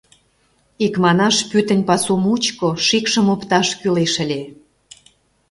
Икманаш, 0.85 1.35
пӱтынь 1.49 1.85
пасу 1.87 2.13
мучко 2.23 2.69
шикшым 2.85 3.27
опташ 3.33 3.67
кӱлеш 3.79 4.13
ыле. 4.23 4.41